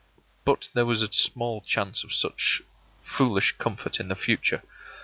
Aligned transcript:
But 0.45 0.69
there 0.73 0.87
was 0.87 1.01
small 1.11 1.61
chance 1.61 2.03
of 2.03 2.11
such 2.11 2.63
foolish 3.03 3.51
comfort 3.59 3.99
in 3.99 4.07
the 4.07 4.15
future. 4.15 4.63